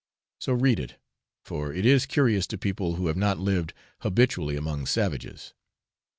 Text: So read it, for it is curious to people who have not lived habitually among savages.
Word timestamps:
So 0.39 0.53
read 0.53 0.79
it, 0.79 0.97
for 1.45 1.71
it 1.71 1.85
is 1.85 2.07
curious 2.07 2.47
to 2.47 2.57
people 2.57 2.95
who 2.95 3.05
have 3.05 3.15
not 3.15 3.37
lived 3.37 3.75
habitually 3.99 4.55
among 4.55 4.87
savages. 4.87 5.53